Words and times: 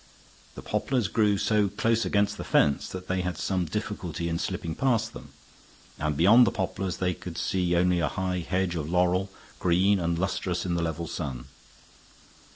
The 0.55 0.63
poplars 0.63 1.07
grew 1.07 1.37
so 1.37 1.67
close 1.67 2.05
against 2.05 2.37
the 2.37 2.43
fence 2.43 2.89
that 2.89 3.07
they 3.07 3.21
had 3.21 3.37
some 3.37 3.65
difficulty 3.65 4.29
in 4.29 4.39
slipping 4.39 4.73
past 4.73 5.13
them, 5.13 5.29
and 5.99 6.17
beyond 6.17 6.47
the 6.47 6.51
poplars 6.51 6.97
they 6.97 7.13
could 7.13 7.37
see 7.37 7.75
only 7.75 7.99
a 7.99 8.07
high 8.07 8.39
hedge 8.39 8.73
of 8.73 8.89
laurel, 8.89 9.29
green 9.59 9.99
and 9.99 10.17
lustrous 10.17 10.65
in 10.65 10.73
the 10.73 10.81
level 10.81 11.05
sun. 11.05 11.45